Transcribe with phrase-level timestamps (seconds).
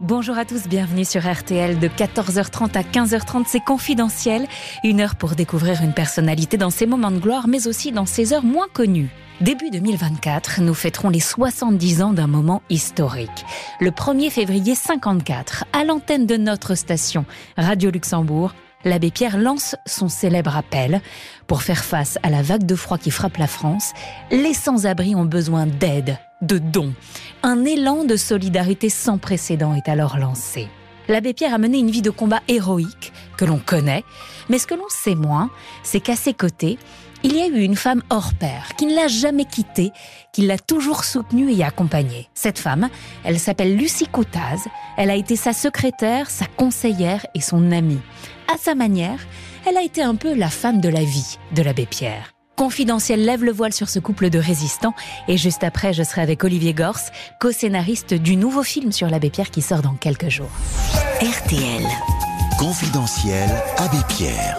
[0.00, 4.46] Bonjour à tous, bienvenue sur RTL de 14h30 à 15h30, c'est confidentiel,
[4.82, 8.32] une heure pour découvrir une personnalité dans ses moments de gloire mais aussi dans ses
[8.32, 9.10] heures moins connues.
[9.42, 13.44] Début 2024, nous fêterons les 70 ans d'un moment historique.
[13.78, 17.26] Le 1er février 54, à l'antenne de notre station
[17.58, 18.54] Radio Luxembourg,
[18.86, 21.02] l'abbé Pierre lance son célèbre appel.
[21.46, 23.92] Pour faire face à la vague de froid qui frappe la France,
[24.30, 26.94] les sans-abri ont besoin d'aide, de dons.
[27.42, 30.68] Un élan de solidarité sans précédent est alors lancé.
[31.08, 34.04] L'abbé Pierre a mené une vie de combat héroïque que l'on connaît,
[34.48, 35.50] mais ce que l'on sait moins,
[35.82, 36.78] c'est qu'à ses côtés,
[37.22, 39.92] il y a eu une femme hors pair qui ne l'a jamais quitté,
[40.32, 42.28] qui l'a toujours soutenue et accompagnée.
[42.34, 42.88] Cette femme,
[43.24, 44.66] elle s'appelle Lucie Coutaz.
[44.96, 48.00] Elle a été sa secrétaire, sa conseillère et son amie.
[48.52, 49.18] À sa manière,
[49.68, 52.32] elle a été un peu la femme de la vie de l'abbé Pierre.
[52.60, 54.92] Confidentiel lève le voile sur ce couple de résistants
[55.28, 57.00] et juste après, je serai avec Olivier Gors,
[57.38, 60.50] co-scénariste du nouveau film sur l'abbé Pierre qui sort dans quelques jours.
[61.22, 61.86] RTL.
[62.58, 63.48] Confidentiel
[63.78, 64.58] Abbé Pierre.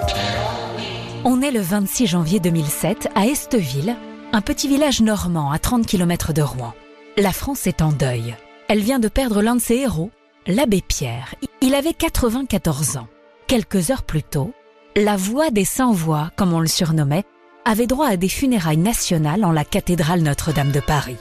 [1.25, 3.95] On est le 26 janvier 2007 à Esteville,
[4.33, 6.73] un petit village normand à 30 km de Rouen.
[7.17, 8.35] La France est en deuil.
[8.67, 10.09] Elle vient de perdre l'un de ses héros,
[10.47, 11.35] l'abbé Pierre.
[11.61, 13.07] Il avait 94 ans.
[13.45, 14.55] Quelques heures plus tôt,
[14.95, 17.25] la voix des sans-voix, comme on le surnommait,
[17.65, 21.17] avait droit à des funérailles nationales en la cathédrale Notre-Dame de Paris.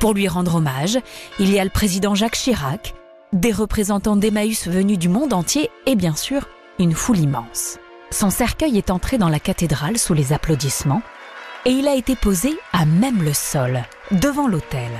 [0.00, 0.98] Pour lui rendre hommage,
[1.38, 2.94] il y a le président Jacques Chirac,
[3.32, 7.78] des représentants d'Emmaüs venus du monde entier et bien sûr une foule immense.
[8.10, 11.02] Son cercueil est entré dans la cathédrale sous les applaudissements
[11.64, 13.82] et il a été posé à même le sol,
[14.12, 14.90] devant l'autel.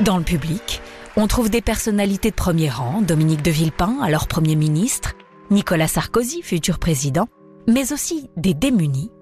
[0.00, 0.80] Dans le public,
[1.16, 5.12] on trouve des personnalités de premier rang, Dominique de Villepin, alors Premier ministre,
[5.50, 7.28] Nicolas Sarkozy, futur président,
[7.68, 9.12] mais aussi des démunis,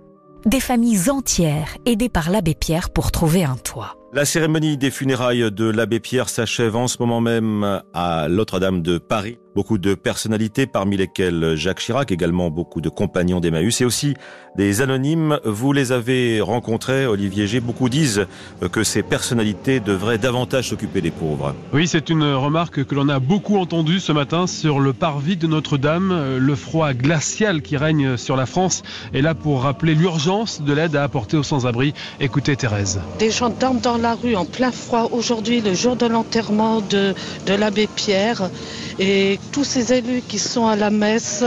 [0.47, 3.97] des familles entières aidées par l'abbé Pierre pour trouver un toit.
[4.13, 8.99] La cérémonie des funérailles de l'abbé Pierre s'achève en ce moment même à Notre-Dame de
[8.99, 9.39] Paris.
[9.55, 14.15] Beaucoup de personnalités, parmi lesquelles Jacques Chirac, également beaucoup de compagnons d'Emmaüs et aussi
[14.57, 15.39] des anonymes.
[15.45, 17.61] Vous les avez rencontrés, Olivier G.
[17.61, 18.27] Beaucoup disent
[18.73, 21.55] que ces personnalités devraient davantage s'occuper des pauvres.
[21.73, 25.47] Oui, c'est une remarque que l'on a beaucoup entendue ce matin sur le parvis de
[25.47, 26.39] Notre-Dame.
[26.39, 30.97] Le froid glacial qui règne sur la France est là pour rappeler l'urgence de l'aide
[30.97, 31.93] à apporter aux sans-abri.
[32.21, 33.01] Écoutez Thérèse.
[33.19, 37.15] Des gens dorment dans la rue en plein froid aujourd'hui, le jour de l'enterrement de,
[37.47, 38.51] de l'abbé Pierre.
[38.99, 41.45] Et tous ces élus qui sont à la messe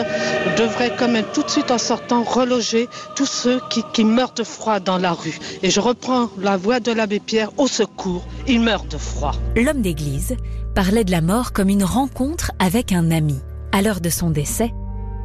[0.58, 4.80] devraient quand même tout de suite en sortant reloger tous ceux qui, meurent de froid
[4.80, 5.40] dans la rue.
[5.64, 9.34] Et je reprends la voix de l'abbé Pierre au secours, il meurt de froid.
[9.56, 10.36] L'homme d'église
[10.76, 13.40] parlait de la mort comme une rencontre avec un ami.
[13.72, 14.74] À l'heure de son décès,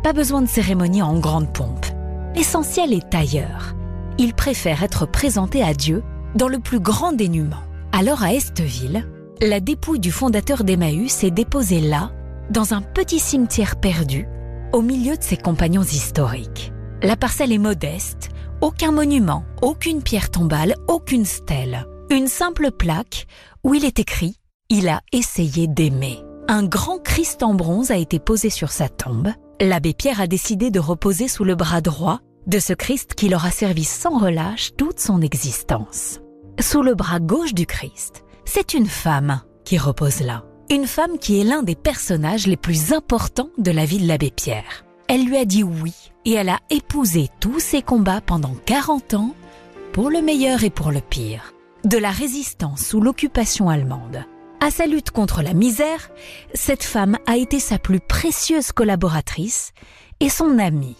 [0.03, 1.87] pas besoin de cérémonie en grande pompe.
[2.35, 3.75] L'essentiel est ailleurs.
[4.19, 6.03] Il préfère être présenté à Dieu
[6.35, 7.63] dans le plus grand dénuement.
[7.93, 9.07] Alors à Esteville,
[9.41, 12.13] la dépouille du fondateur d'Emmaüs est déposée là,
[12.50, 14.27] dans un petit cimetière perdu,
[14.72, 16.72] au milieu de ses compagnons historiques.
[17.03, 18.28] La parcelle est modeste,
[18.61, 21.87] aucun monument, aucune pierre tombale, aucune stèle.
[22.10, 23.27] Une simple plaque
[23.65, 24.37] où il est écrit
[24.69, 26.22] Il a essayé d'aimer.
[26.49, 29.28] Un grand Christ en bronze a été posé sur sa tombe.
[29.60, 33.44] L'abbé Pierre a décidé de reposer sous le bras droit de ce Christ qui leur
[33.44, 36.19] a servi sans relâche toute son existence.
[36.59, 40.44] Sous le bras gauche du Christ, c'est une femme qui repose là.
[40.73, 44.31] Une femme qui est l'un des personnages les plus importants de la vie de l'abbé
[44.31, 44.85] Pierre.
[45.09, 45.93] Elle lui a dit oui
[46.25, 49.35] et elle a épousé tous ses combats pendant 40 ans,
[49.93, 51.55] pour le meilleur et pour le pire.
[51.85, 54.25] De la résistance sous l'occupation allemande
[54.63, 56.11] à sa lutte contre la misère,
[56.53, 59.73] cette femme a été sa plus précieuse collaboratrice
[60.21, 60.99] et son amie.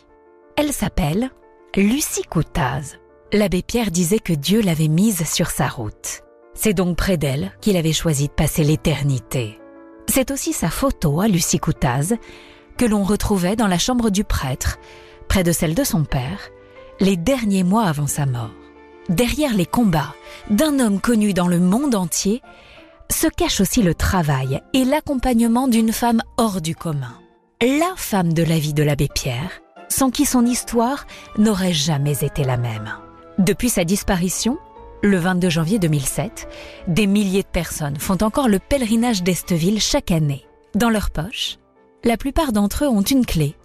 [0.57, 1.31] Elle s'appelle
[1.77, 2.97] Lucie Coutaz.
[3.35, 6.23] L'abbé Pierre disait que Dieu l'avait mise sur sa route.
[6.63, 9.59] C'est donc près d'elle qu'il avait choisi de passer l'éternité.
[10.07, 12.19] C'est aussi sa photo à Lucie Coutaz
[12.77, 14.77] que l'on retrouvait dans la chambre du prêtre,
[15.27, 16.51] près de celle de son père,
[17.01, 18.51] les derniers mois avant sa mort.
[19.09, 20.15] Derrière les combats
[20.51, 22.43] d'un homme connu dans le monde entier,
[23.11, 27.19] se cache aussi le travail et l'accompagnement d'une femme hors du commun.
[27.63, 31.07] La femme de la vie de l'abbé Pierre, sans qui son histoire
[31.39, 32.93] n'aurait jamais été la même.
[33.39, 34.59] Depuis sa disparition,
[35.03, 36.49] le 22 janvier 2007,
[36.87, 40.47] des milliers de personnes font encore le pèlerinage d'Esteville chaque année.
[40.75, 41.59] Dans leur poche,
[42.05, 43.57] la plupart d'entre eux ont une clé,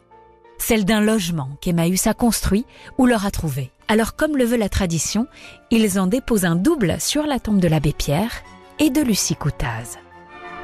[0.58, 2.66] celle d'un logement qu'Emmaüs a construit
[2.98, 3.72] ou leur a trouvé.
[3.88, 5.28] Alors comme le veut la tradition,
[5.72, 8.32] ils en déposent un double sur la tombe de l'abbé Pierre
[8.80, 10.00] et de Lucie Coutaz.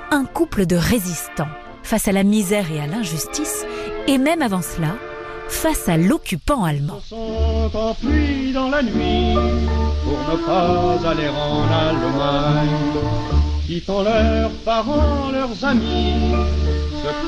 [0.09, 1.47] Un couple de résistants
[1.83, 3.65] face à la misère et à l'injustice,
[4.07, 4.95] et même avant cela,
[5.51, 6.99] face à l'occupant allemand.
[7.07, 9.35] sont enfuis dans la nuit
[10.03, 12.69] pour ne pas aller en Allemagne,
[13.67, 16.33] quittant leurs parents, leurs amis,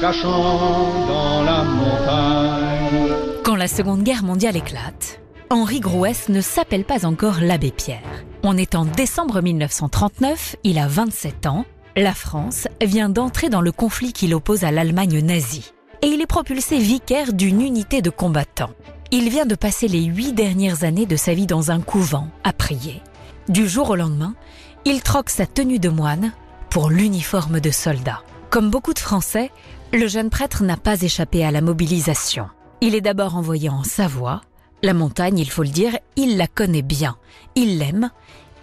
[0.02, 3.14] cachant dans la montagne.
[3.44, 8.24] Quand la Seconde Guerre mondiale éclate, Henri Grouès ne s'appelle pas encore l'abbé Pierre.
[8.44, 11.66] On est en décembre 1939, il a 27 ans,
[11.96, 15.73] la France vient d'entrer dans le conflit qui l'oppose à l'Allemagne nazie.
[16.04, 18.74] Et il est propulsé vicaire d'une unité de combattants.
[19.12, 22.52] Il vient de passer les huit dernières années de sa vie dans un couvent, à
[22.52, 23.02] prier.
[23.48, 24.36] Du jour au lendemain,
[24.84, 26.34] il troque sa tenue de moine
[26.70, 28.22] pour l'uniforme de soldat.
[28.50, 29.50] Comme beaucoup de Français,
[29.94, 32.50] le jeune prêtre n'a pas échappé à la mobilisation.
[32.82, 34.42] Il est d'abord envoyé en Savoie.
[34.82, 37.16] La montagne, il faut le dire, il la connaît bien.
[37.56, 38.10] Il l'aime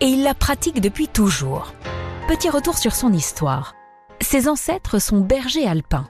[0.01, 1.73] et il la pratique depuis toujours.
[2.29, 3.75] Petit retour sur son histoire.
[4.21, 6.07] Ses ancêtres sont bergers alpins.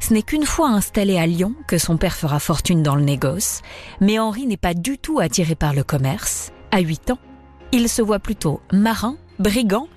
[0.00, 3.62] Ce n'est qu'une fois installé à Lyon que son père fera fortune dans le négoce,
[4.00, 6.52] mais Henri n'est pas du tout attiré par le commerce.
[6.70, 7.18] À 8 ans,
[7.72, 9.88] il se voit plutôt marin, brigand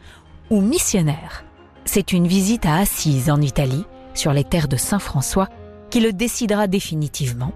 [0.50, 1.46] ou missionnaire.
[1.86, 5.48] C'est une visite à Assise en Italie, sur les terres de Saint-François,
[5.90, 7.54] qui le décidera définitivement.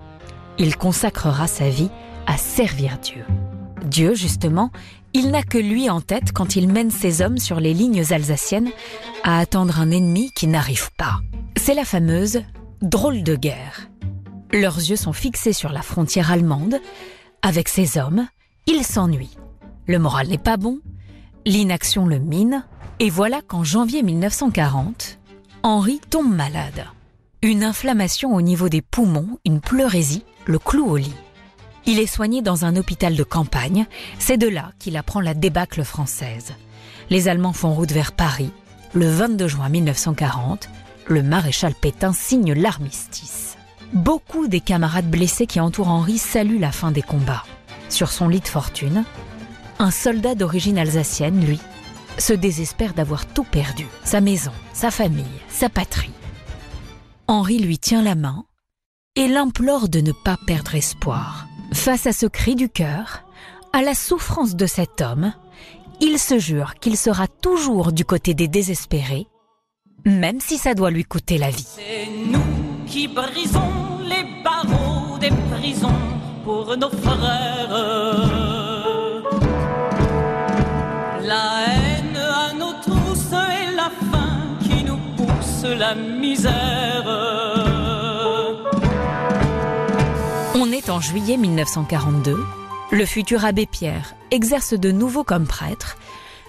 [0.58, 1.90] Il consacrera sa vie
[2.28, 3.26] à servir Dieu.
[3.84, 4.72] Dieu, justement,
[5.14, 8.72] il n'a que lui en tête quand il mène ses hommes sur les lignes alsaciennes
[9.24, 11.22] à attendre un ennemi qui n'arrive pas.
[11.66, 12.44] C'est la fameuse
[12.84, 13.90] drôle de guerre.
[14.52, 16.80] Leurs yeux sont fixés sur la frontière allemande.
[17.42, 18.28] Avec ses hommes,
[18.68, 19.36] il s'ennuie.
[19.88, 20.80] Le moral n'est pas bon,
[21.44, 22.64] l'inaction le mine,
[23.00, 25.18] et voilà qu'en janvier 1940,
[25.64, 26.86] Henri tombe malade.
[27.42, 31.16] Une inflammation au niveau des poumons, une pleurésie, le cloue au lit.
[31.88, 33.88] Il est soigné dans un hôpital de campagne.
[34.20, 36.54] C'est de là qu'il apprend la débâcle française.
[37.10, 38.52] Les Allemands font route vers Paris.
[38.94, 40.70] Le 22 juin 1940,
[41.08, 43.58] le maréchal Pétain signe l'armistice.
[43.94, 47.44] Beaucoup des camarades blessés qui entourent Henri saluent la fin des combats.
[47.90, 49.04] Sur son lit de fortune,
[49.80, 51.60] un soldat d'origine alsacienne, lui,
[52.18, 56.12] se désespère d'avoir tout perdu, sa maison, sa famille, sa patrie.
[57.28, 58.46] Henri lui tient la main
[59.16, 61.48] et l'implore de ne pas perdre espoir.
[61.74, 63.24] Face à ce cri du cœur,
[63.74, 65.34] à la souffrance de cet homme,
[66.02, 69.28] il se jure qu'il sera toujours du côté des désespérés,
[70.06, 71.66] même si ça doit lui coûter la vie.
[71.68, 75.90] C'est nous qui brisons les barreaux des prisons
[76.44, 77.70] pour nos frères.
[81.22, 87.06] La haine à nos trousses et la faim qui nous pousse la misère.
[90.54, 92.38] On est en juillet 1942.
[92.92, 95.98] Le futur abbé Pierre exerce de nouveau comme prêtre,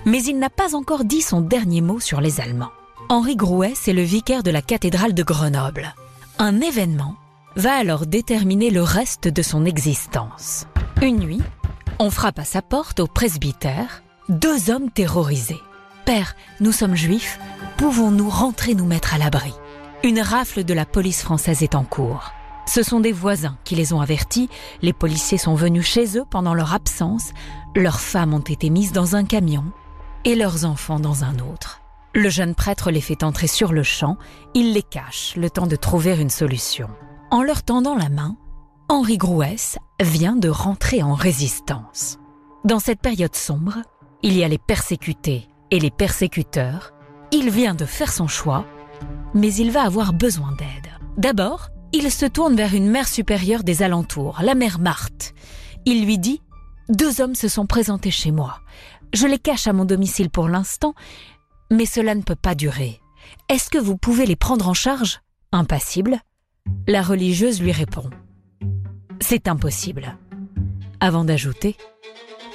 [0.05, 2.70] mais il n'a pas encore dit son dernier mot sur les Allemands.
[3.08, 5.94] Henri Grouès est le vicaire de la cathédrale de Grenoble.
[6.41, 7.14] Un événement
[7.55, 10.67] va alors déterminer le reste de son existence.
[11.00, 11.43] Une nuit,
[12.00, 15.62] on frappe à sa porte au presbytère, deux hommes terrorisés.
[16.05, 17.38] Père, nous sommes juifs,
[17.76, 19.55] pouvons-nous rentrer nous mettre à l'abri?
[20.03, 22.32] Une rafle de la police française est en cours.
[22.67, 24.50] Ce sont des voisins qui les ont avertis,
[24.82, 27.31] les policiers sont venus chez eux pendant leur absence,
[27.76, 29.64] leurs femmes ont été mises dans un camion
[30.25, 31.82] et leurs enfants dans un autre.
[32.17, 34.17] Le jeune prêtre les fait entrer sur le champ,
[34.55, 36.89] il les cache, le temps de trouver une solution.
[37.31, 38.39] En leur tendant la main,
[38.89, 42.19] Henri Grouès vient de rentrer en résistance.
[42.65, 43.83] Dans cette période sombre,
[44.23, 46.95] il y a les persécutés et les persécuteurs.
[47.33, 48.65] Il vient de faire son choix,
[49.35, 50.91] mais il va avoir besoin d'aide.
[51.19, 55.35] D'abord, il se tourne vers une mère supérieure des alentours, la mère Marthe.
[55.85, 56.41] Il lui dit
[56.89, 58.61] Deux hommes se sont présentés chez moi.
[59.13, 60.94] Je les cache à mon domicile pour l'instant,
[61.70, 63.01] mais cela ne peut pas durer.
[63.49, 65.20] Est-ce que vous pouvez les prendre en charge?
[65.53, 66.20] Impassible.
[66.87, 68.11] La religieuse lui répond
[69.20, 70.17] C'est impossible.
[71.01, 71.77] Avant d'ajouter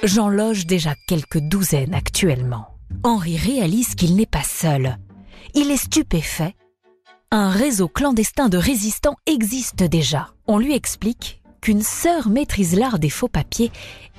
[0.02, 2.76] J'en loge déjà quelques douzaines actuellement.
[3.04, 4.98] Henri réalise qu'il n'est pas seul.
[5.54, 6.54] Il est stupéfait
[7.34, 10.34] un réseau clandestin de résistants existe déjà.
[10.46, 13.72] On lui explique qu'une sœur maîtrise l'art des faux papiers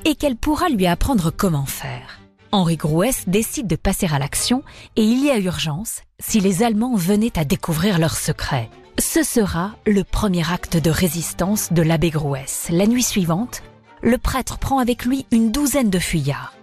[0.04, 2.23] et qu'elle pourra lui apprendre comment faire.
[2.54, 4.62] Henri Grouès décide de passer à l'action
[4.96, 8.70] et il y a urgence si les Allemands venaient à découvrir leurs secrets.
[9.00, 12.68] Ce sera le premier acte de résistance de l'abbé Grouès.
[12.70, 13.64] La nuit suivante,
[14.04, 16.54] le prêtre prend avec lui une douzaine de fuyards.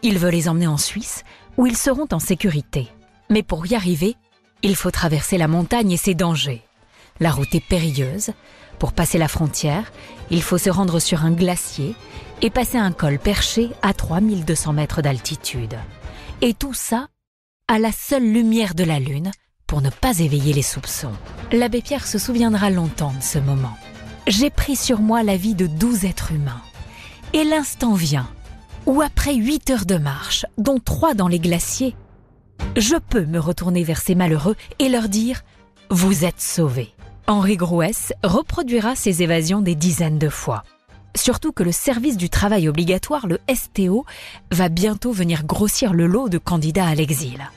[0.00, 1.24] Il veut les emmener en Suisse
[1.58, 2.88] où ils seront en sécurité.
[3.28, 4.16] Mais pour y arriver,
[4.62, 6.62] il faut traverser la montagne et ses dangers.
[7.20, 8.30] La route est périlleuse.
[8.78, 9.92] Pour passer la frontière,
[10.30, 11.94] il faut se rendre sur un glacier
[12.44, 15.78] et passer un col perché à 3200 mètres d'altitude.
[16.42, 17.08] Et tout ça
[17.68, 19.30] à la seule lumière de la lune
[19.66, 21.14] pour ne pas éveiller les soupçons.
[21.52, 23.74] L'abbé Pierre se souviendra longtemps de ce moment.
[24.26, 26.60] J'ai pris sur moi la vie de douze êtres humains.
[27.32, 28.28] Et l'instant vient
[28.84, 31.96] où après huit heures de marche, dont trois dans les glaciers,
[32.76, 35.40] je peux me retourner vers ces malheureux et leur dire
[35.88, 36.94] vous êtes sauvé.
[37.26, 40.62] Henri Grouès reproduira ses évasions des dizaines de fois.
[41.16, 44.04] Surtout que le service du travail obligatoire, le STO,
[44.50, 47.48] va bientôt venir grossir le lot de candidats à l'exil.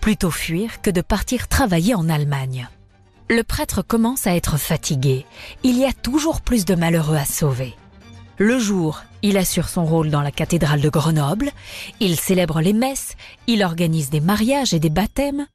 [0.00, 2.68] Plutôt fuir que de partir travailler en Allemagne.
[3.30, 5.24] Le prêtre commence à être fatigué.
[5.62, 7.74] Il y a toujours plus de malheureux à sauver.
[8.36, 11.52] Le jour, il assure son rôle dans la cathédrale de Grenoble,
[12.00, 13.14] il célèbre les messes,
[13.46, 15.46] il organise des mariages et des baptêmes.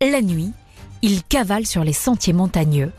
[0.00, 0.52] La nuit,
[1.02, 2.90] il cavale sur les sentiers montagneux,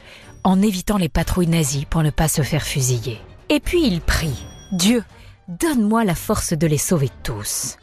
[0.44, 3.20] en évitant les patrouilles nazies pour ne pas se faire fusiller.
[3.50, 5.04] Et puis il prie, Dieu,
[5.48, 7.78] donne-moi la force de les sauver tous.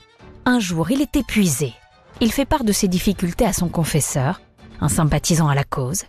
[0.44, 1.72] Un jour, il est épuisé.
[2.20, 4.40] Il fait part de ses difficultés à son confesseur,
[4.80, 6.04] un sympathisant à la cause.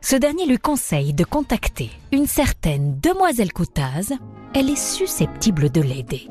[0.00, 4.12] Ce dernier lui conseille de contacter une certaine demoiselle Coutaz.
[4.54, 6.28] Elle est susceptible de l'aider.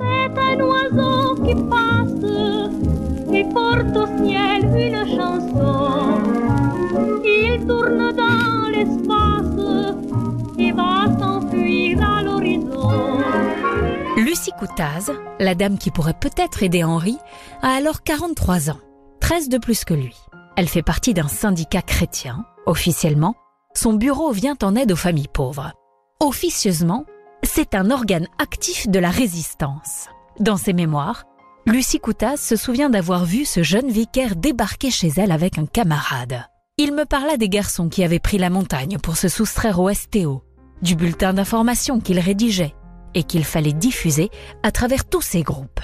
[14.36, 17.18] Lucie Coutaz, la dame qui pourrait peut-être aider Henri,
[17.62, 18.82] a alors 43 ans,
[19.22, 20.13] 13 de plus que lui.
[20.58, 22.46] Elle fait partie d'un syndicat chrétien.
[22.65, 23.36] Officiellement,
[23.74, 25.72] son bureau vient en aide aux familles pauvres.
[26.20, 27.06] Officieusement,
[27.44, 30.10] c'est un organe actif de la résistance.
[30.42, 31.24] Dans ses mémoires,
[31.65, 36.44] Lucie Coutaz se souvient d'avoir vu ce jeune vicaire débarquer chez elle avec un camarade.
[36.77, 40.44] Il me parla des garçons qui avaient pris la montagne pour se soustraire au STO,
[40.82, 42.75] du bulletin d'information qu'il rédigeait
[43.15, 44.29] et qu'il fallait diffuser
[44.62, 45.81] à travers tous ces groupes.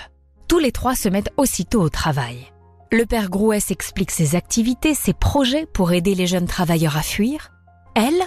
[0.47, 2.51] Tous les trois se mettent aussitôt au travail.
[2.91, 7.51] Le père Grouès explique ses activités, ses projets pour aider les jeunes travailleurs à fuir.
[7.95, 8.21] Elle,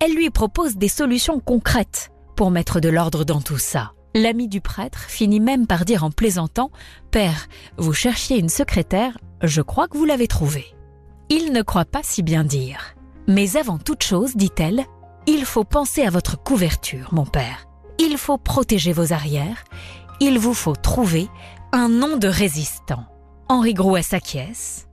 [0.00, 3.92] elle lui propose des solutions concrètes pour mettre de l'ordre dans tout ça.
[4.14, 6.70] L'ami du prêtre finit même par dire en plaisantant
[7.10, 10.66] Père, vous cherchiez une secrétaire, je crois que vous l'avez trouvée.
[11.28, 12.94] Il ne croit pas si bien dire.
[13.26, 14.84] Mais avant toute chose, dit-elle,
[15.26, 17.66] il faut penser à votre couverture, mon père.
[17.98, 19.64] Il faut protéger vos arrières.
[20.20, 21.28] Il vous faut trouver
[21.72, 23.04] un nom de résistant.
[23.48, 24.86] Henri Grouet s'acquiesce,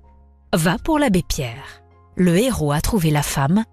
[0.54, 1.82] va pour l'abbé Pierre.
[2.16, 3.64] Le héros a trouvé la femme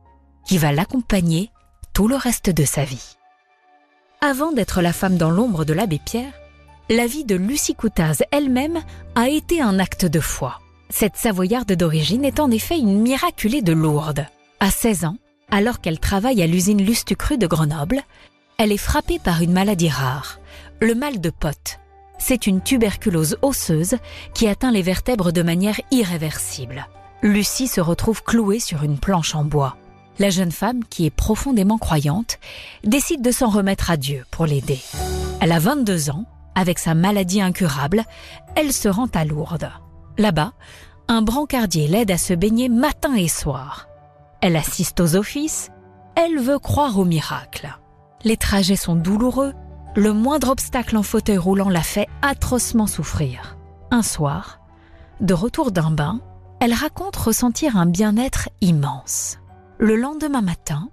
[0.46, 1.50] qui va l'accompagner
[1.92, 3.16] tout le reste de sa vie.
[4.20, 6.32] Avant d'être la femme dans l'ombre de l'abbé Pierre,
[6.90, 8.82] la vie de Lucie Coutaz elle-même
[9.14, 10.60] a été un acte de foi.
[10.90, 14.26] Cette Savoyarde d'origine est en effet une miraculée de Lourdes.
[14.60, 15.16] À 16 ans,
[15.50, 18.02] alors qu'elle travaille à l'usine Lustucru de Grenoble,
[18.58, 20.40] elle est frappée par une maladie rare,
[20.80, 21.78] le mal de Potte.
[22.18, 23.96] C'est une tuberculose osseuse
[24.34, 26.88] qui atteint les vertèbres de manière irréversible.
[27.22, 29.76] Lucie se retrouve clouée sur une planche en bois.
[30.18, 32.40] La jeune femme, qui est profondément croyante,
[32.82, 34.80] décide de s'en remettre à Dieu pour l'aider.
[35.40, 36.24] Elle a 22 ans,
[36.56, 38.02] avec sa maladie incurable,
[38.56, 39.70] elle se rend à Lourdes.
[40.18, 40.52] Là-bas,
[41.06, 43.86] un brancardier l'aide à se baigner matin et soir.
[44.40, 45.70] Elle assiste aux offices,
[46.16, 47.78] elle veut croire au miracle.
[48.24, 49.54] Les trajets sont douloureux,
[49.94, 53.56] le moindre obstacle en fauteuil roulant la fait atrocement souffrir.
[53.90, 54.60] Un soir,
[55.20, 56.20] de retour d'un bain,
[56.60, 59.38] elle raconte ressentir un bien-être immense.
[59.78, 60.88] Le lendemain matin,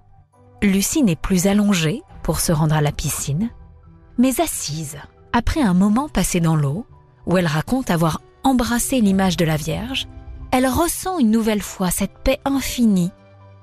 [0.62, 3.50] Lucie n'est plus allongée pour se rendre à la piscine,
[4.18, 4.96] mais assise,
[5.32, 6.86] après un moment passé dans l'eau,
[7.26, 10.06] où elle raconte avoir embrassé l'image de la Vierge,
[10.52, 13.10] elle ressent une nouvelle fois cette paix infinie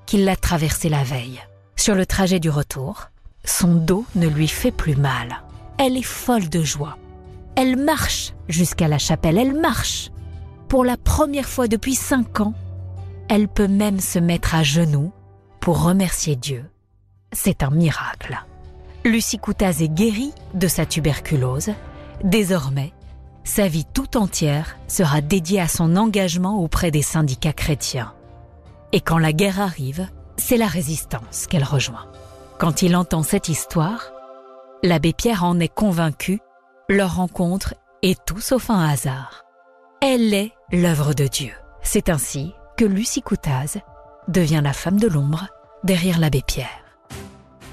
[0.06, 1.42] qui l'a traversée la veille.
[1.76, 3.08] Sur le trajet du retour,
[3.44, 5.44] son dos ne lui fait plus mal.
[5.78, 6.98] Elle est folle de joie.
[7.56, 10.12] Elle marche jusqu'à la chapelle, elle marche.
[10.68, 12.54] Pour la première fois depuis cinq ans,
[13.30, 15.12] elle peut même se mettre à genoux
[15.60, 16.66] pour remercier Dieu.
[17.32, 18.38] C'est un miracle.
[19.06, 21.72] Lucie Coutaz est guérie de sa tuberculose.
[22.24, 22.94] Désormais,
[23.44, 28.14] sa vie tout entière sera dédiée à son engagement auprès des syndicats chrétiens.
[28.94, 30.08] Et quand la guerre arrive,
[30.38, 32.08] c'est la résistance qu'elle rejoint.
[32.60, 34.12] Quand il entend cette histoire,
[34.84, 36.40] l'abbé Pierre en est convaincu,
[36.88, 39.44] leur rencontre est tout sauf un hasard.
[40.02, 41.52] Elle est l'œuvre de Dieu.
[41.82, 43.80] C'est ainsi que Lucie Coutaz
[44.28, 45.48] devient la femme de l'ombre
[45.84, 46.98] derrière l'abbé Pierre.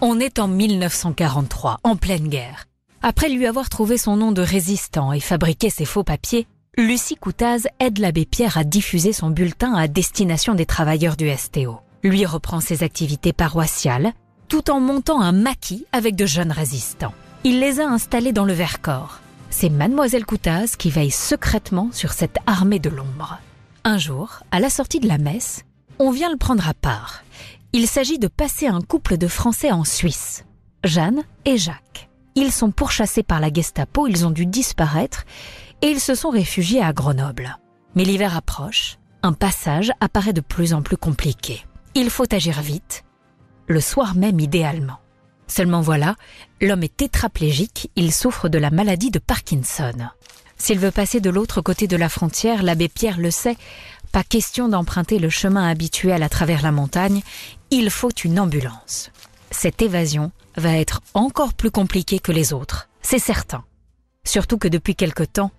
[0.01, 2.65] On est en 1943, en pleine guerre.
[3.03, 6.47] Après lui avoir trouvé son nom de résistant et fabriqué ses faux papiers,
[6.77, 11.81] Lucie Coutaz aide l'abbé Pierre à diffuser son bulletin à destination des travailleurs du STO.
[12.03, 14.13] Lui reprend ses activités paroissiales
[14.51, 17.15] tout en montant un maquis avec de jeunes résistants.
[17.45, 19.21] Il les a installés dans le Vercors.
[19.49, 23.39] C'est mademoiselle Coutaz qui veille secrètement sur cette armée de l'ombre.
[23.85, 25.63] Un jour, à la sortie de la messe,
[26.01, 27.23] on vient le prendre à part.
[27.73, 30.45] Il s'agit de passer un couple de Français en Suisse,
[30.83, 32.09] Jeanne et Jacques.
[32.35, 35.27] Ils sont pourchassés par la Gestapo, ils ont dû disparaître
[35.81, 37.57] et ils se sont réfugiés à Grenoble.
[37.95, 41.65] Mais l'hiver approche, un passage apparaît de plus en plus compliqué.
[41.95, 43.05] Il faut agir vite,
[43.71, 44.99] le soir même idéalement.
[45.47, 46.17] Seulement voilà,
[46.61, 50.09] l'homme est tétraplégique, il souffre de la maladie de Parkinson.
[50.59, 53.57] S'il veut passer de l'autre côté de la frontière, l'abbé Pierre le sait,
[54.13, 57.23] pas question d'emprunter le chemin habituel à travers la montagne,
[57.71, 59.11] il faut une ambulance.
[59.53, 63.65] Cette évasion va être encore plus compliquée que les autres, c'est certain.
[64.25, 65.53] Surtout que depuis quelque temps,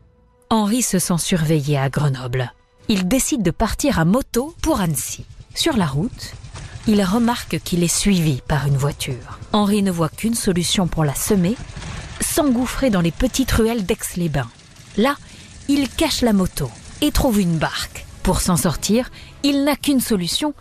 [0.49, 2.53] Henri se sent surveillé à Grenoble.
[2.89, 5.25] Il décide de partir à moto pour Annecy.
[5.55, 6.33] Sur la route,
[6.87, 9.39] il remarque qu'il est suivi par une voiture.
[9.53, 11.55] Henri ne voit qu'une solution pour la semer,
[12.19, 14.49] s'engouffrer dans les petites ruelles d'Aix-les-Bains.
[14.97, 15.15] Là,
[15.67, 16.69] il cache la moto
[17.01, 18.05] et trouve une barque.
[18.23, 19.09] Pour s'en sortir,
[19.43, 20.53] il n'a qu'une solution,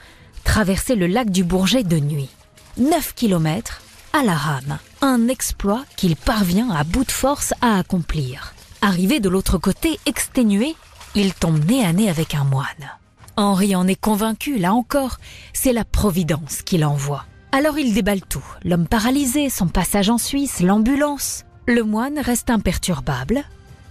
[0.45, 2.31] traverser le lac du Bourget de nuit.
[2.79, 4.79] 9 kilomètres à la rame.
[5.03, 8.55] Un exploit qu'il parvient à bout de force à accomplir.
[8.83, 10.75] Arrivé de l'autre côté, exténué,
[11.15, 13.00] il tombe nez à nez avec un moine.
[13.41, 15.17] Henri en est convaincu, là encore,
[15.55, 17.25] c'est la Providence qui l'envoie.
[17.53, 21.47] Alors il déballe tout, l'homme paralysé, son passage en Suisse, l'ambulance.
[21.67, 23.43] Le moine reste imperturbable.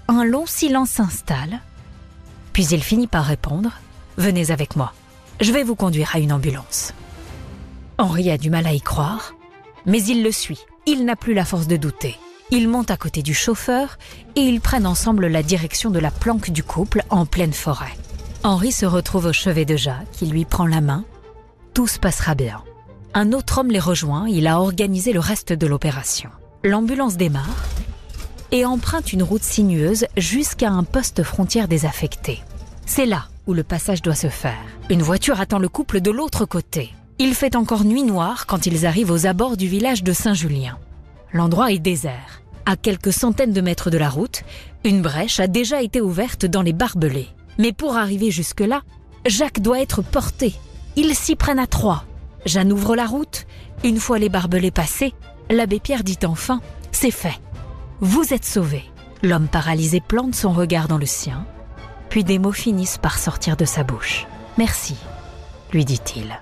[0.07, 1.61] Un long silence s'installe.
[2.53, 3.69] Puis il finit par répondre⁇
[4.17, 4.93] Venez avec moi,
[5.41, 6.93] je vais vous conduire à une ambulance.
[7.97, 9.33] Henri a du mal à y croire,
[9.87, 10.59] mais il le suit.
[10.85, 12.15] Il n'a plus la force de douter.
[12.51, 13.97] Ils montent à côté du chauffeur
[14.35, 17.95] et ils prennent ensemble la direction de la planque du couple en pleine forêt.
[18.43, 21.03] Henri se retrouve au chevet de Jacques, qui lui prend la main.
[21.73, 22.63] Tout se passera bien.
[23.13, 26.29] Un autre homme les rejoint, il a organisé le reste de l'opération.
[26.63, 27.65] L'ambulance démarre
[28.51, 32.41] et emprunte une route sinueuse jusqu'à un poste frontière désaffecté.
[32.85, 34.57] C'est là où le passage doit se faire.
[34.89, 36.93] Une voiture attend le couple de l'autre côté.
[37.19, 40.77] Il fait encore nuit noire quand ils arrivent aux abords du village de Saint-Julien.
[41.33, 42.41] L'endroit est désert.
[42.65, 44.43] À quelques centaines de mètres de la route,
[44.85, 47.27] une brèche a déjà été ouverte dans les barbelés.
[47.59, 48.81] Mais pour arriver jusque-là,
[49.27, 50.55] Jacques doit être porté.
[50.95, 52.05] Ils s'y prennent à trois.
[52.45, 53.45] Jeanne ouvre la route.
[53.83, 55.13] Une fois les barbelés passés,
[55.51, 56.61] l'abbé Pierre dit enfin
[56.91, 57.39] C'est fait.
[57.99, 58.83] Vous êtes sauvé.
[59.21, 61.45] L'homme paralysé plante son regard dans le sien,
[62.09, 64.25] puis des mots finissent par sortir de sa bouche.
[64.57, 64.95] Merci,
[65.73, 66.39] lui dit-il.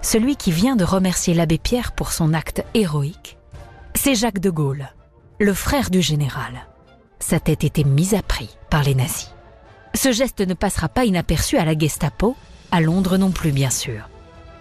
[0.00, 3.36] Celui qui vient de remercier l'abbé Pierre pour son acte héroïque,
[3.94, 4.88] c'est Jacques de Gaulle,
[5.38, 6.66] le frère du général.
[7.18, 9.34] Sa tête était mise à prix par les nazis.
[9.98, 12.36] Ce geste ne passera pas inaperçu à la Gestapo,
[12.70, 14.08] à Londres non plus bien sûr.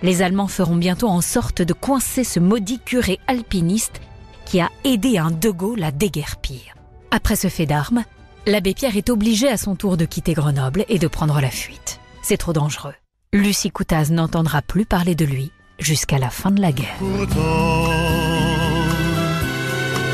[0.02, 4.02] Les Allemands feront bientôt en sorte de coincer ce maudit curé alpiniste
[4.45, 6.73] qui a aidé un De Gaulle à déguerpir.
[7.12, 8.04] Après ce fait d'armes,
[8.47, 12.00] l'abbé Pierre est obligé à son tour de quitter Grenoble et de prendre la fuite.
[12.23, 12.95] C'est trop dangereux.
[13.32, 16.97] Lucie Coutaz n'entendra plus parler de lui jusqu'à la fin de la guerre.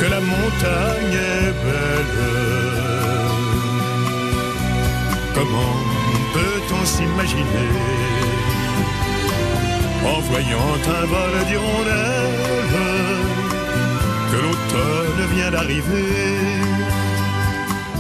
[0.02, 2.33] Que la montagne est belle.
[5.34, 5.76] Comment
[6.34, 7.70] peut-on s'imaginer
[10.06, 12.74] en voyant un vol d'hirondelles
[14.32, 16.06] que l'automne vient d'arriver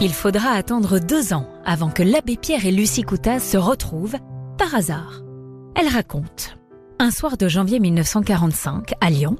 [0.01, 4.17] Il faudra attendre deux ans avant que l'abbé Pierre et Lucie Coutaz se retrouvent
[4.57, 5.21] par hasard.
[5.75, 6.57] Elle raconte.
[6.99, 9.37] Un soir de janvier 1945, à Lyon,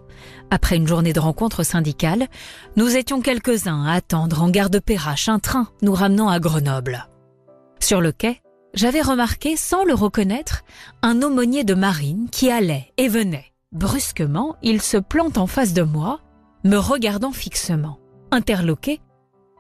[0.49, 2.27] après une journée de rencontres syndicales,
[2.75, 7.07] nous étions quelques-uns à attendre en gare de Perrache un train nous ramenant à Grenoble.
[7.83, 8.41] Sur le quai,
[8.73, 10.63] j'avais remarqué, sans le reconnaître,
[11.01, 13.51] un aumônier de marine qui allait et venait.
[13.73, 16.21] Brusquement, il se plante en face de moi,
[16.63, 17.99] me regardant fixement.
[18.31, 19.01] Interloqué,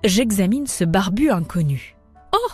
[0.05, 1.97] j'examine ce barbu inconnu.
[2.31, 2.51] Oh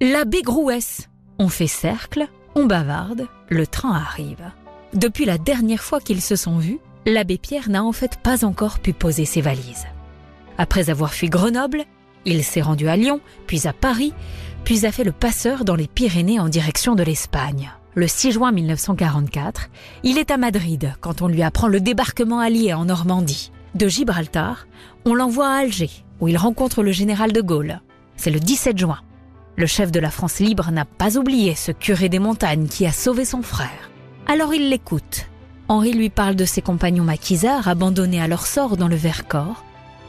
[0.00, 4.48] L'abbé Grouès On fait cercle, on bavarde, le train arrive.
[4.92, 8.78] Depuis la dernière fois qu'ils se sont vus, l'abbé Pierre n'a en fait pas encore
[8.78, 9.88] pu poser ses valises.
[10.56, 11.84] Après avoir fui Grenoble,
[12.24, 14.14] il s'est rendu à Lyon, puis à Paris,
[14.64, 17.70] puis a fait le passeur dans les Pyrénées en direction de l'Espagne.
[17.94, 19.68] Le 6 juin 1944,
[20.02, 23.52] il est à Madrid quand on lui apprend le débarquement allié en Normandie.
[23.74, 24.66] De Gibraltar,
[25.04, 27.80] on l'envoie à Alger, où il rencontre le général de Gaulle.
[28.16, 29.00] C'est le 17 juin.
[29.56, 32.92] Le chef de la France libre n'a pas oublié ce curé des montagnes qui a
[32.92, 33.90] sauvé son frère.
[34.26, 35.26] Alors il l'écoute.
[35.68, 39.62] Henri lui parle de ses compagnons maquisards abandonnés à leur sort dans le Vercors.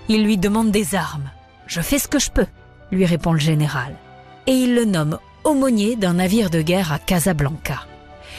[0.07, 1.29] Il lui demande des armes.
[1.67, 2.47] Je fais ce que je peux,
[2.91, 3.95] lui répond le général.
[4.47, 7.85] Et il le nomme aumônier d'un navire de guerre à Casablanca.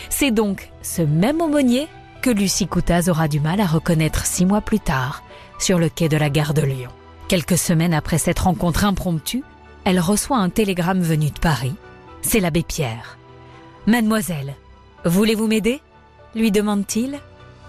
[0.09, 1.89] C'est donc ce même aumônier
[2.23, 5.23] que Lucie Coutaz aura du mal à reconnaître six mois plus tard,
[5.59, 6.91] sur le quai de la gare de Lyon.
[7.29, 9.43] Quelques semaines après cette rencontre impromptue,
[9.85, 11.75] elle reçoit un télégramme venu de Paris.
[12.23, 13.19] C'est l'abbé Pierre.
[13.87, 14.55] Mademoiselle,
[15.05, 15.81] voulez-vous m'aider?
[16.35, 17.19] lui demande-t-il.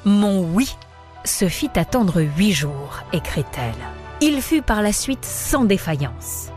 [0.05, 0.75] Mon oui
[1.23, 3.75] se fit attendre huit jours, écrit-elle.
[4.21, 6.49] Il fut par la suite sans défaillance.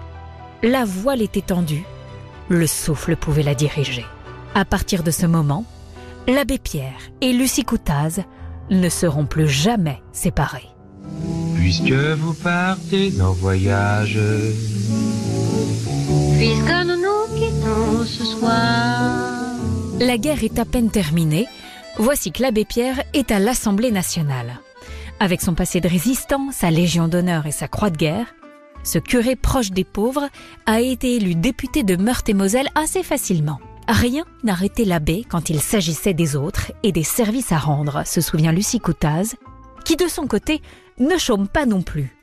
[0.63, 1.85] La voile était tendue,
[2.49, 4.05] le souffle pouvait la diriger.
[4.55, 5.65] À partir de ce moment,
[6.29, 8.21] L'abbé Pierre et Lucie Coutaz
[8.69, 10.69] ne seront plus jamais séparés.
[11.57, 14.19] Puisque vous partez en voyage,
[16.37, 19.57] Puisque nous nous quittons ce soir,
[19.99, 21.47] La guerre est à peine terminée.
[21.99, 24.61] Voici que l'abbé Pierre est à l'Assemblée nationale.
[25.21, 28.27] Avec son passé de résistant, sa légion d'honneur et sa croix de guerre,
[28.83, 30.29] ce curé proche des pauvres
[30.67, 33.61] a été élu député de Meurthe-et-Moselle assez facilement.
[33.89, 38.53] Rien n'arrêtait l'abbé quand il s'agissait des autres et des services à rendre, se souvient
[38.53, 39.35] Lucie Coutaz,
[39.85, 40.63] qui de son côté
[40.99, 42.17] ne chôme pas non plus.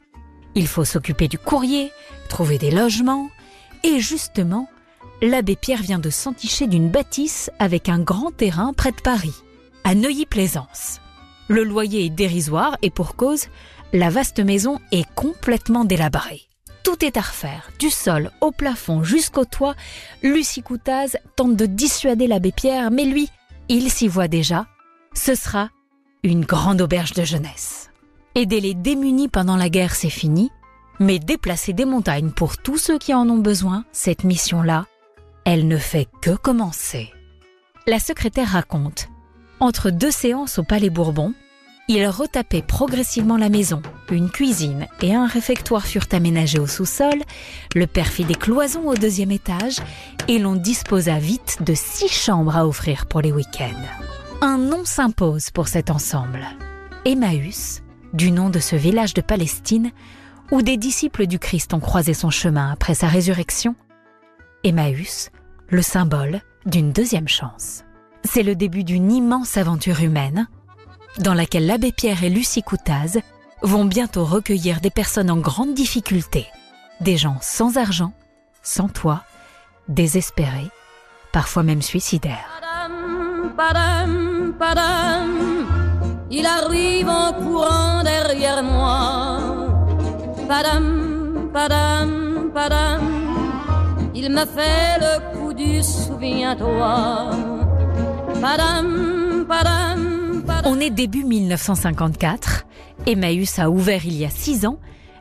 [0.56, 1.92] Il faut s'occuper du courrier,
[2.30, 3.30] trouver des logements,
[3.84, 4.70] et justement,
[5.22, 9.36] l'abbé Pierre vient de s'enticher d'une bâtisse avec un grand terrain près de Paris,
[9.84, 11.02] à Neuilly-Plaisance.
[11.48, 13.48] Le loyer est dérisoire et pour cause,
[13.94, 16.47] la vaste maison est complètement délabrée.
[16.88, 19.76] Tout est à refaire, du sol au plafond jusqu'au toit.
[20.24, 23.28] Lucie Coutaz tente de dissuader l'abbé Pierre, mais lui,
[23.68, 24.68] il s'y voit déjà.
[25.14, 25.70] Ce sera
[26.24, 27.90] une grande auberge de jeunesse.
[28.36, 30.50] Aider les démunis pendant la guerre, c'est fini.
[31.02, 34.86] Mais déplacer des montagnes pour tous ceux qui en ont besoin, cette mission-là,
[35.44, 37.12] elle ne fait que commencer.
[37.86, 39.10] La secrétaire raconte.
[39.60, 41.34] Entre deux séances au Palais Bourbon,
[41.88, 43.82] il retapait progressivement la maison.
[44.12, 47.16] Une cuisine et un réfectoire furent aménagés au sous-sol,
[47.76, 49.78] le père fit des cloisons au deuxième étage
[50.28, 53.72] et l'on disposa vite de six chambres à offrir pour les week-ends.
[54.42, 56.46] Un nom s'impose pour cet ensemble.
[57.06, 57.82] Emmaüs,
[58.14, 59.92] du nom de ce village de Palestine
[60.52, 63.76] où des disciples du Christ ont croisé son chemin après sa résurrection.
[64.64, 65.30] Emmaüs,
[65.70, 67.84] le symbole d'une deuxième chance.
[68.24, 70.48] C'est le début d'une immense aventure humaine
[71.20, 73.20] dans laquelle l'abbé Pierre et Lucie Coutaz
[73.62, 76.46] vont bientôt recueillir des personnes en grande difficulté,
[77.02, 78.14] des gens sans argent,
[78.62, 79.24] sans toit,
[79.88, 80.70] désespérés,
[81.32, 82.62] parfois même suicidaires.
[82.62, 85.66] Padam, padam, padam,
[86.30, 89.40] il arrive en courant derrière moi.
[90.48, 93.02] Padam, padam, padam,
[94.14, 97.32] il m'a fait le coup du souviens-toi.
[98.42, 100.17] Padam, padam.
[100.66, 102.66] On est début 1954,
[103.06, 104.80] Emmaüs a ouvert il y a six ans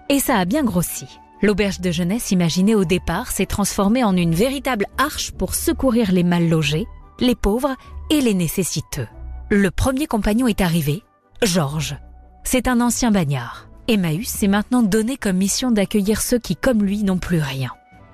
[0.08, 1.06] et ça a bien grossi.
[1.42, 6.22] L'auberge de jeunesse imaginée au départ s'est transformée en une véritable arche pour secourir les
[6.22, 6.86] mal logés,
[7.20, 7.74] les pauvres
[8.10, 9.08] et les nécessiteux.
[9.50, 11.02] Le premier compagnon est arrivé,
[11.42, 11.96] Georges.
[12.42, 13.68] C'est un ancien bagnard.
[13.88, 17.70] Emmaüs s'est maintenant donné comme mission d'accueillir ceux qui, comme lui, n'ont plus rien.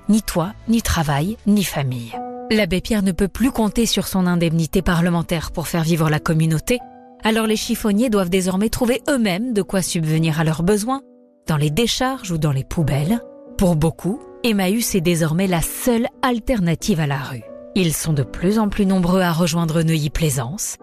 [0.09, 2.13] Ni toit, ni travail, ni famille.
[2.51, 6.81] L'abbé Pierre ne peut plus compter sur son indemnité parlementaire pour faire vivre la communauté,
[7.25, 11.03] alors les chiffonniers doivent désormais trouver eux-mêmes de quoi subvenir à leurs besoins,
[11.47, 13.21] dans les décharges ou dans les poubelles.
[13.59, 17.45] Pour beaucoup, Emmaüs est désormais la seule alternative à la rue.
[17.75, 20.77] Ils sont de plus en plus nombreux à rejoindre Neuilly-Plaisance.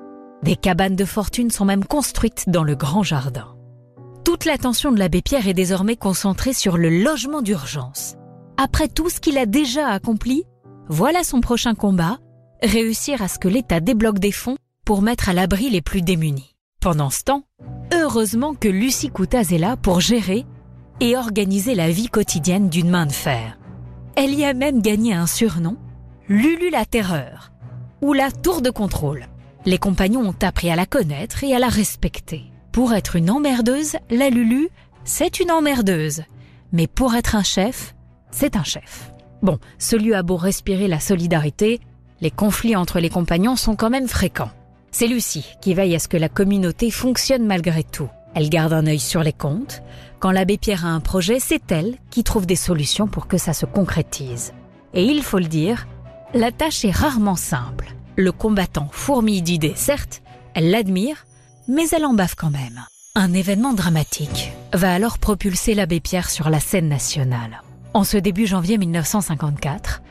[0.43, 3.55] Des cabanes de fortune sont même construites dans le grand jardin.
[4.23, 8.15] Toute l'attention de l'abbé Pierre est désormais concentrée sur le logement d'urgence.
[8.57, 10.43] Après tout ce qu'il a déjà accompli,
[10.87, 12.17] voilà son prochain combat,
[12.63, 14.57] réussir à ce que l'État débloque des fonds
[14.89, 16.55] pour mettre à l'abri les plus démunis.
[16.81, 17.43] Pendant ce temps,
[17.93, 20.47] heureusement que Lucie Coutaz est là pour gérer
[20.99, 23.59] et organiser la vie quotidienne d'une main de fer.
[24.15, 25.77] Elle y a même gagné un surnom,
[26.27, 27.51] Lulu la Terreur,
[28.01, 29.27] ou la Tour de Contrôle.
[29.67, 32.45] Les compagnons ont appris à la connaître et à la respecter.
[32.71, 34.69] Pour être une emmerdeuse, la Lulu,
[35.03, 36.23] c'est une emmerdeuse.
[36.71, 37.93] Mais pour être un chef,
[38.31, 39.11] c'est un chef.
[39.43, 41.79] Bon, ce lieu a beau respirer la solidarité,
[42.21, 44.49] les conflits entre les compagnons sont quand même fréquents.
[44.91, 48.09] C'est Lucie qui veille à ce que la communauté fonctionne malgré tout.
[48.35, 49.81] Elle garde un œil sur les comptes.
[50.19, 53.53] Quand l'abbé Pierre a un projet, c'est elle qui trouve des solutions pour que ça
[53.53, 54.53] se concrétise.
[54.93, 55.87] Et il faut le dire,
[56.33, 57.93] la tâche est rarement simple.
[58.15, 60.21] Le combattant fourmille d'idées, certes,
[60.53, 61.25] elle l'admire,
[61.67, 62.85] mais elle en bave quand même.
[63.15, 67.63] Un événement dramatique va alors propulser l'abbé Pierre sur la scène nationale.
[67.93, 70.01] En ce début janvier 1954,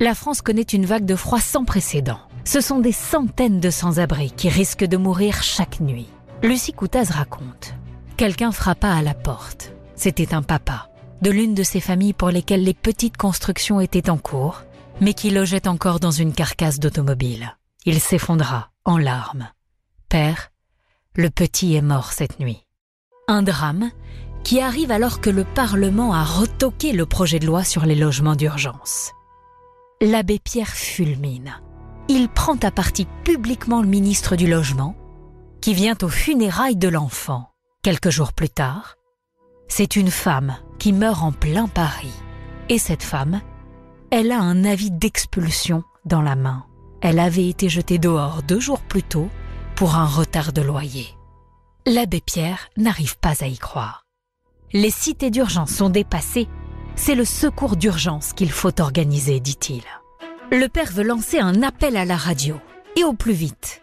[0.00, 2.18] la France connaît une vague de froid sans précédent.
[2.44, 6.08] Ce sont des centaines de sans-abri qui risquent de mourir chaque nuit.
[6.42, 7.74] Lucie Coutaz raconte.
[8.16, 9.72] Quelqu'un frappa à la porte.
[9.96, 10.90] C'était un papa,
[11.22, 14.62] de l'une de ces familles pour lesquelles les petites constructions étaient en cours,
[15.00, 17.56] mais qui logeait encore dans une carcasse d'automobile.
[17.86, 19.48] Il s'effondra, en larmes.
[20.08, 20.50] Père,
[21.16, 22.66] le petit est mort cette nuit.
[23.26, 23.90] Un drame
[24.42, 28.36] qui arrive alors que le Parlement a retoqué le projet de loi sur les logements
[28.36, 29.12] d'urgence.
[30.02, 31.54] L'abbé Pierre fulmine.
[32.08, 34.94] Il prend à partie publiquement le ministre du Logement,
[35.62, 37.50] qui vient aux funérailles de l'enfant.
[37.82, 38.96] Quelques jours plus tard,
[39.68, 42.12] c'est une femme qui meurt en plein Paris.
[42.68, 43.40] Et cette femme,
[44.10, 46.66] elle a un avis d'expulsion dans la main.
[47.00, 49.30] Elle avait été jetée dehors deux jours plus tôt
[49.74, 51.08] pour un retard de loyer.
[51.86, 54.04] L'abbé Pierre n'arrive pas à y croire.
[54.72, 56.48] Les cités d'urgence sont dépassées.
[56.96, 59.82] C'est le secours d'urgence qu'il faut organiser, dit-il.
[60.54, 62.60] Le père veut lancer un appel à la radio,
[62.94, 63.82] et au plus vite.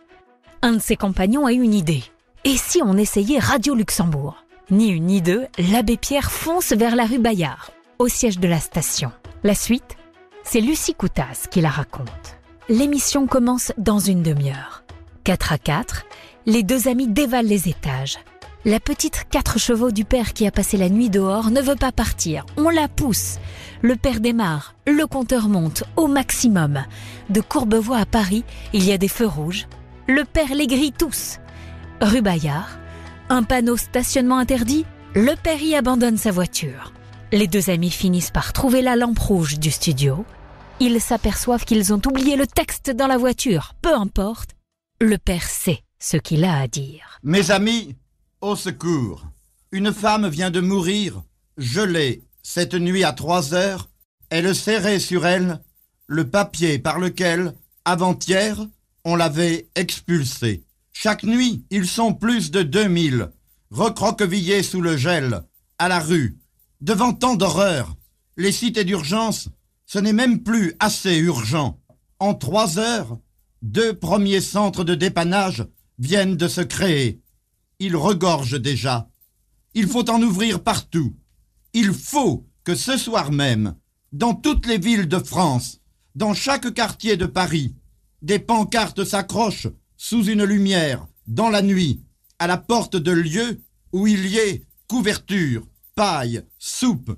[0.62, 2.02] Un de ses compagnons a une idée.
[2.46, 4.46] Et si on essayait Radio Luxembourg?
[4.70, 8.62] Ni une ni deux, l'abbé Pierre fonce vers la rue Bayard, au siège de la
[8.62, 9.12] station.
[9.44, 9.98] La suite,
[10.44, 12.38] c'est Lucie Coutas qui la raconte.
[12.70, 14.86] L'émission commence dans une demi-heure.
[15.26, 16.06] 4 à 4,
[16.46, 18.18] les deux amis dévalent les étages.
[18.64, 21.92] La petite quatre chevaux du père qui a passé la nuit dehors ne veut pas
[21.92, 22.46] partir.
[22.56, 23.40] On la pousse.
[23.82, 24.76] Le père démarre.
[24.86, 26.84] Le compteur monte au maximum.
[27.30, 29.68] De Courbevoie à Paris, il y a des feux rouges.
[30.08, 31.40] Le père les grille tous.
[32.00, 32.78] Rue Bayard,
[33.30, 34.86] un panneau stationnement interdit.
[35.16, 36.94] Le père y abandonne sa voiture.
[37.32, 40.26] Les deux amis finissent par trouver la lampe rouge du studio.
[40.80, 43.74] Ils s'aperçoivent qu'ils ont oublié le texte dans la voiture.
[43.82, 44.52] Peu importe.
[45.00, 47.20] Le père sait ce qu'il a à dire.
[47.24, 47.96] Mes amis,
[48.42, 49.26] au secours.
[49.72, 51.24] Une femme vient de mourir,
[51.58, 53.90] gelée, cette nuit à trois heures.
[54.30, 55.62] Elle serrait sur elle
[56.08, 57.54] le papier par lequel,
[57.86, 58.58] avant-hier,
[59.06, 60.64] on l'avait expulsée.
[60.92, 63.30] Chaque nuit, ils sont plus de deux mille,
[63.72, 65.44] recroquevillés sous le gel,
[65.80, 66.38] à la rue,
[66.82, 67.96] devant tant d'horreurs.
[68.38, 69.50] Les cités d'urgence,
[69.86, 71.80] ce n'est même plus assez urgent.
[72.20, 73.18] En trois heures,
[73.62, 75.66] deux premiers centres de dépannage
[75.98, 77.22] viennent de se créer.
[77.80, 79.10] Ils regorgent déjà.
[79.74, 81.16] Il faut en ouvrir partout.
[81.74, 83.76] Il faut que ce soir même,
[84.12, 85.80] dans toutes les villes de France,
[86.16, 87.76] dans chaque quartier de Paris,
[88.22, 92.04] des pancartes s'accrochent sous une lumière, dans la nuit,
[92.40, 93.62] à la porte de lieux
[93.94, 97.18] où il y ait couverture, paille, soupe,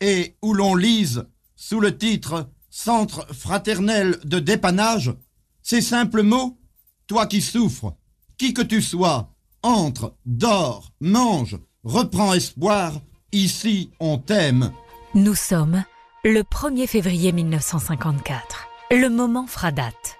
[0.00, 1.24] et où l'on lise,
[1.56, 5.14] sous le titre Centre fraternel de dépannage,
[5.62, 6.58] ces simples mots
[7.06, 7.96] Toi qui souffres,
[8.36, 13.00] qui que tu sois, entre, dors, mange, reprends espoir,
[13.34, 14.70] ici on t'aime.
[15.14, 15.84] Nous sommes
[16.24, 18.68] le 1er février 1954.
[18.92, 20.18] Le moment fera date.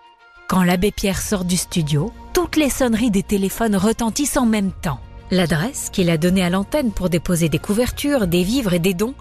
[0.49, 5.01] Quand l'abbé Pierre sort du studio, toutes les sonneries des téléphones retentissent en même temps.
[5.31, 9.15] L'adresse qu'il a donnée à l'antenne pour déposer des couvertures, des vivres et des dons,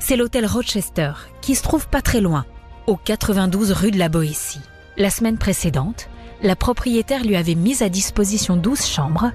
[0.00, 2.46] c'est l'hôtel Rochester, qui se trouve pas très loin,
[2.86, 4.60] au 92 rue de la Boétie.
[4.96, 6.08] La semaine précédente,
[6.42, 9.32] la propriétaire lui avait mis à disposition 12 chambres.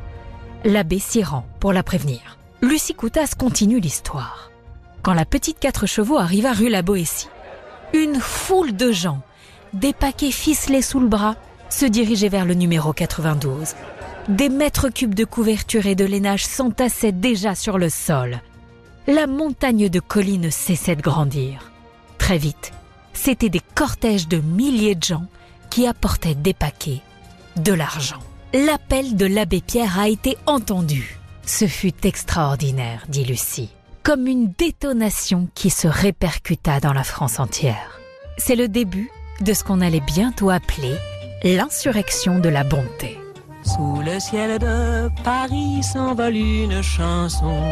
[0.66, 2.37] L'abbé s'y rend pour la prévenir.
[2.64, 4.52] Lucie Coutas continue l'histoire.
[5.04, 7.30] Quand la petite quatre chevaux arriva rue la Boétie,
[7.94, 9.22] une foule de gens
[9.74, 11.36] des paquets ficelés sous le bras,
[11.70, 13.76] se dirigeaient vers le numéro 92.
[14.30, 18.42] Des mètres cubes de couverture et de lainage s'entassaient déjà sur le sol.
[19.06, 21.72] La montagne de collines cessait de grandir.
[22.18, 22.72] Très vite,
[23.14, 25.28] c'étaient des cortèges de milliers de gens
[25.70, 27.02] qui apportaient des paquets,
[27.58, 28.20] de l'argent.
[28.54, 31.17] L'appel de l'abbé Pierre a été entendu.
[31.48, 33.70] Ce fut extraordinaire, dit Lucie,
[34.04, 38.02] comme une détonation qui se répercuta dans la France entière.
[38.38, 40.94] C'est le début de ce qu'on allait bientôt appeler
[41.46, 43.18] l'insurrection de la bonté.
[43.64, 47.64] Sous le ciel de Paris s'envole une chanson.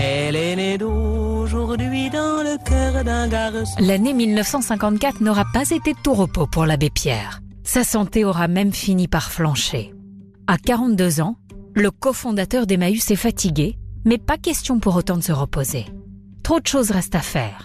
[0.00, 3.74] Elle est née d'aujourd'hui dans le cœur d'un garçon.
[3.78, 7.40] L'année 1954 n'aura pas été tout repos pour l'abbé Pierre.
[7.64, 9.94] Sa santé aura même fini par flancher.
[10.52, 11.36] À 42 ans,
[11.74, 15.86] le cofondateur d'Emmaüs est fatigué, mais pas question pour autant de se reposer.
[16.42, 17.64] Trop de choses restent à faire.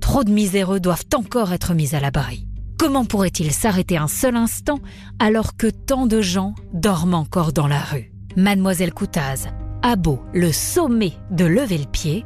[0.00, 2.46] Trop de miséreux doivent encore être mis à l'abri.
[2.78, 4.78] Comment pourrait-il s'arrêter un seul instant
[5.18, 8.12] alors que tant de gens dorment encore dans la rue?
[8.36, 9.48] Mademoiselle Coutaz
[9.82, 12.24] a beau le sommet de lever le pied,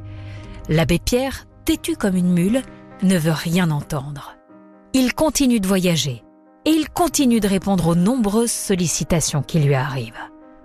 [0.69, 2.61] l'abbé Pierre, têtu comme une mule,
[3.03, 4.37] ne veut rien entendre.
[4.93, 6.23] Il continue de voyager
[6.65, 10.13] et il continue de répondre aux nombreuses sollicitations qui lui arrivent.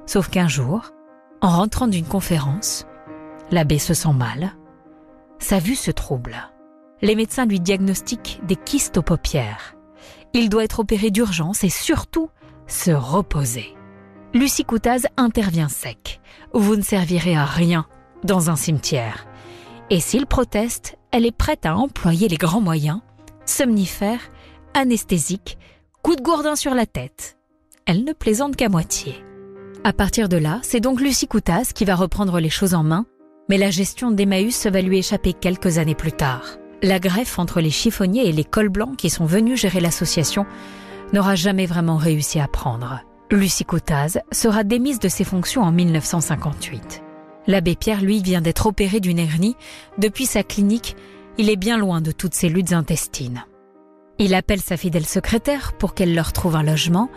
[0.06, 0.92] Sauf qu'un jour,
[1.42, 2.86] en rentrant d'une conférence,
[3.52, 4.54] l'abbé se sent mal,
[5.40, 6.36] sa vue se trouble
[7.02, 9.76] les médecins lui diagnostiquent des kystes aux paupières.
[10.34, 12.30] Il doit être opéré d'urgence et surtout
[12.68, 13.76] se reposer.
[14.34, 16.20] Lucie Coutaz intervient sec.
[16.54, 17.86] Vous ne servirez à rien
[18.24, 19.26] dans un cimetière.
[19.90, 23.00] Et s'il proteste, elle est prête à employer les grands moyens,
[23.46, 24.30] somnifères,
[24.74, 25.58] anesthésiques,
[26.08, 27.38] coup de gourdin sur la tête.
[27.86, 29.26] Elle ne plaisante qu'à moitié.
[29.84, 33.06] À partir de là, c'est donc Lucie Coutaz qui va reprendre les choses en main,
[33.50, 36.60] mais la gestion d'Emmaüs va lui échapper quelques années plus tard.
[36.82, 40.46] La greffe entre les chiffonniers et les cols blancs qui sont venus gérer l'association
[41.12, 43.02] n'aura jamais vraiment réussi à prendre.
[43.30, 47.04] Lucie Coutaz sera démise de ses fonctions en 1958.
[47.48, 49.58] L'abbé Pierre, lui, vient d'être opéré d'une hernie.
[49.98, 50.96] Depuis sa clinique,
[51.38, 53.44] il est bien loin de toutes ces luttes intestines.
[54.20, 57.10] Il appelle sa fidèle secrétaire pour qu'elle leur trouve un logement.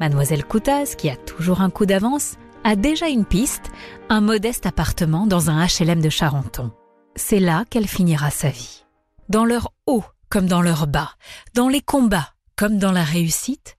[0.00, 3.70] Mademoiselle Coutaz, qui a toujours un coup d'avance, a déjà une piste,
[4.08, 6.70] un modeste appartement dans un HLM de Charenton.
[7.16, 8.84] C'est là qu'elle finira sa vie.
[9.28, 11.10] Dans leur haut comme dans leur bas,
[11.54, 13.76] dans les combats comme dans la réussite,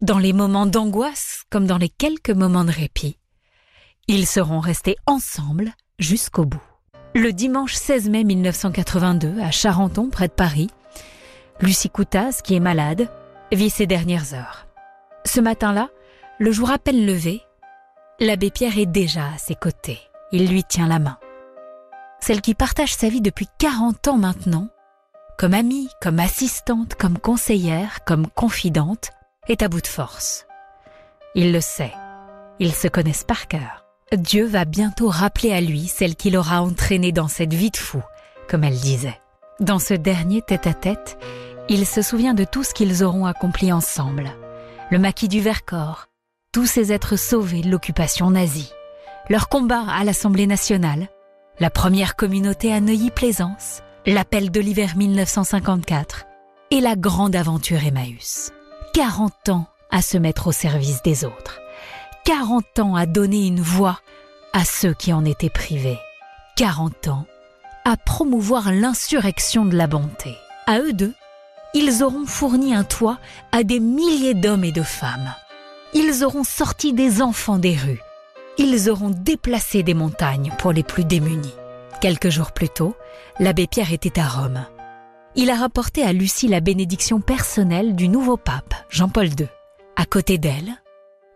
[0.00, 3.18] dans les moments d'angoisse comme dans les quelques moments de répit.
[4.08, 6.62] Ils seront restés ensemble jusqu'au bout.
[7.14, 10.70] Le dimanche 16 mai 1982, à Charenton, près de Paris,
[11.60, 13.08] Lucie Coutaz, qui est malade,
[13.52, 14.66] vit ses dernières heures.
[15.26, 15.90] Ce matin-là,
[16.38, 17.42] le jour à peine levé,
[18.18, 20.00] l'abbé Pierre est déjà à ses côtés.
[20.32, 21.18] Il lui tient la main.
[22.20, 24.68] Celle qui partage sa vie depuis 40 ans maintenant,
[25.38, 29.10] comme amie, comme assistante, comme conseillère, comme confidente,
[29.48, 30.46] est à bout de force.
[31.34, 31.92] Il le sait.
[32.58, 33.84] Ils se connaissent par cœur.
[34.12, 38.02] Dieu va bientôt rappeler à lui celle qu'il aura entraînée dans cette vie de fou,
[38.48, 39.20] comme elle disait.
[39.60, 41.18] Dans ce dernier tête-à-tête,
[41.70, 44.32] il se souvient de tout ce qu'ils auront accompli ensemble.
[44.90, 46.08] Le maquis du Vercors,
[46.52, 48.72] tous ces êtres sauvés de l'occupation nazie,
[49.28, 51.08] leur combat à l'Assemblée nationale,
[51.60, 56.26] la première communauté à Neuilly-Plaisance, l'appel de l'hiver 1954
[56.72, 58.50] et la grande aventure Emmaüs.
[58.94, 61.60] 40 ans à se mettre au service des autres.
[62.24, 64.00] 40 ans à donner une voix
[64.52, 65.98] à ceux qui en étaient privés.
[66.56, 67.26] 40 ans
[67.84, 70.36] à promouvoir l'insurrection de la bonté.
[70.66, 71.14] À eux deux,
[71.74, 73.18] ils auront fourni un toit
[73.52, 75.34] à des milliers d'hommes et de femmes.
[75.94, 78.00] Ils auront sorti des enfants des rues.
[78.58, 81.54] Ils auront déplacé des montagnes pour les plus démunis.
[82.00, 82.94] Quelques jours plus tôt,
[83.38, 84.66] l'abbé Pierre était à Rome.
[85.36, 89.46] Il a rapporté à Lucie la bénédiction personnelle du nouveau pape, Jean-Paul II.
[89.96, 90.72] À côté d'elle,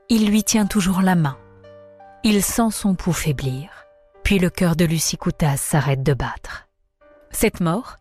[0.09, 1.37] il lui tient toujours la main.
[2.25, 3.69] Il sent son pouls faiblir,
[4.23, 6.67] puis le cœur de Lucie Coutaz s'arrête de battre.
[7.31, 7.97] Cette mort,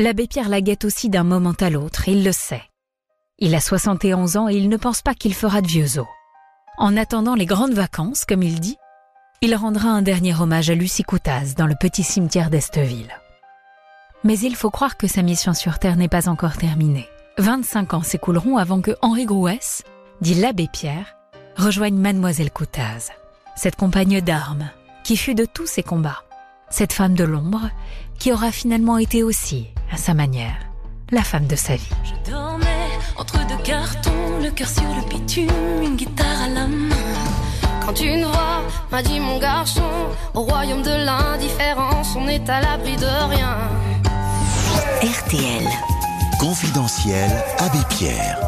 [0.00, 2.62] l'abbé Pierre la guette aussi d'un moment à l'autre, il le sait.
[3.38, 6.06] Il a 71 ans et il ne pense pas qu'il fera de vieux os.
[6.78, 8.76] En attendant les grandes vacances, comme il dit,
[9.42, 13.12] il rendra un dernier hommage à Lucie Coutaz dans le petit cimetière d'Esteville.
[14.24, 17.08] Mais il faut croire que sa mission sur Terre n'est pas encore terminée.
[17.38, 19.82] 25 ans s'écouleront avant que Henri Grouès,
[20.20, 21.16] dit l'abbé Pierre,
[21.56, 23.10] rejoigne Mademoiselle Coutaz,
[23.56, 24.70] cette compagne d'armes
[25.04, 26.22] qui fut de tous ses combats,
[26.68, 27.70] cette femme de l'ombre
[28.20, 30.54] qui aura finalement été aussi, à sa manière,
[31.10, 31.88] la femme de sa vie.
[32.04, 32.66] Je dormais
[33.16, 35.48] entre deux cartons, le cœur sur le bitume,
[35.82, 36.94] une guitare à la main.
[37.84, 39.82] Quand une voix m'a dit mon garçon,
[40.34, 43.56] au royaume de l'indifférence, on est à l'abri de rien.
[45.02, 45.66] RTL.
[46.38, 48.38] Confidentiel Abbé Pierre.